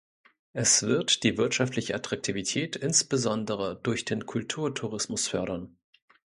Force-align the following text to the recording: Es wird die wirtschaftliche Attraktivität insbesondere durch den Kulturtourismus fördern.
Es 0.53 0.81
wird 0.81 1.21
die 1.21 1.37
wirtschaftliche 1.37 1.93
Attraktivität 1.93 2.75
insbesondere 2.75 3.79
durch 3.83 4.03
den 4.03 4.25
Kulturtourismus 4.25 5.27
fördern. 5.27 5.77